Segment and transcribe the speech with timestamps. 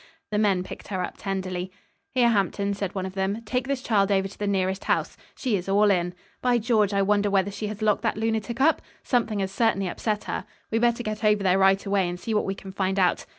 [0.31, 1.71] The men picked her up tenderly.
[2.09, 5.15] "Here, Hampton," said one of them, "take this child over to the nearest house.
[5.35, 6.15] She is all in.
[6.41, 8.81] By George, I wonder whether she has locked that lunatic up?
[9.03, 10.45] Something has certainly upset her.
[10.71, 13.27] We'd better get over there right away and see what we can find out."